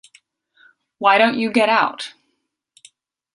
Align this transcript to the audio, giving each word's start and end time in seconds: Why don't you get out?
Why 0.97 1.19
don't 1.19 1.37
you 1.37 1.51
get 1.51 1.69
out? 1.69 2.13